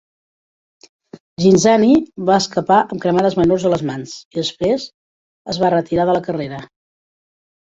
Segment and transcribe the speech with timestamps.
[1.43, 1.97] Ghinzani
[2.29, 4.87] va escapar amb cremades menors a les mans, i després
[5.55, 6.65] es va retira de la carrera.